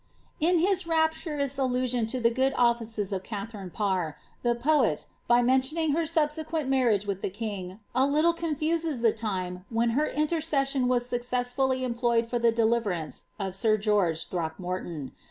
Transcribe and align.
'* 0.25 0.29
In 0.39 0.57
his 0.57 0.87
rapturous 0.87 1.59
allusion 1.59 2.07
to 2.07 2.19
the 2.19 2.31
good 2.31 2.55
offices 2.57 3.13
of 3.13 3.21
Katharine 3.21 3.69
Parr, 3.69 4.17
the 4.41 4.55
poet, 4.55 5.05
by 5.27 5.43
mentioning 5.43 5.91
her 5.91 6.07
subsequent 6.07 6.67
marriage 6.67 7.05
with 7.05 7.21
the 7.21 7.29
king, 7.29 7.79
a 7.93 8.07
little 8.07 8.33
con 8.33 8.55
fuses 8.55 9.03
the 9.03 9.13
time 9.13 9.63
when 9.69 9.91
her 9.91 10.07
intercession 10.07 10.87
was 10.87 11.05
successfully 11.05 11.83
employed 11.83 12.25
for 12.27 12.39
the 12.39 12.51
deliverance 12.51 13.25
of 13.39 13.53
sir 13.53 13.77
George 13.77 14.27
Throckmorton. 14.27 15.11